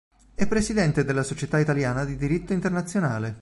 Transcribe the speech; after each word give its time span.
È 0.33 0.47
Presidente 0.47 1.03
della 1.03 1.21
Società 1.21 1.59
Italiana 1.59 2.03
di 2.05 2.15
Diritto 2.15 2.53
Internazionale. 2.53 3.29